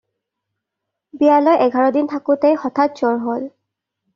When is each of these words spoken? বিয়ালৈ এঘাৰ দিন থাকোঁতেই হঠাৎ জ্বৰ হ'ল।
বিয়ালৈ 1.21 1.61
এঘাৰ 1.65 1.91
দিন 1.99 2.09
থাকোঁতেই 2.15 2.59
হঠাৎ 2.65 2.99
জ্বৰ 3.03 3.21
হ'ল। 3.29 3.49